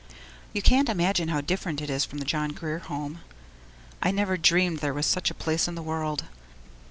You 0.51 0.63
can't 0.63 0.89
imagine 0.89 1.27
how 1.27 1.41
different 1.41 1.79
it 1.79 1.87
is 1.91 2.05
from 2.05 2.17
the 2.17 2.25
John 2.25 2.53
Grier 2.53 2.79
Home. 2.79 3.19
I 4.01 4.09
never 4.09 4.35
dreamed 4.35 4.79
there 4.79 4.95
was 4.95 5.05
such 5.05 5.29
a 5.29 5.35
place 5.35 5.67
in 5.67 5.75
the 5.75 5.83
world. 5.83 6.23